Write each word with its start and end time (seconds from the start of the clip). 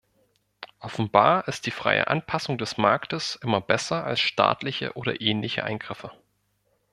Offenbar 0.79 1.47
ist 1.47 1.67
die 1.67 1.69
freie 1.69 2.07
Anpassung 2.07 2.57
des 2.57 2.75
Marktes 2.79 3.35
immer 3.43 3.61
besser 3.61 4.03
als 4.03 4.19
staatliche 4.19 4.95
oder 4.97 5.21
ähnliche 5.21 5.63
Eingriffe. 5.63 6.09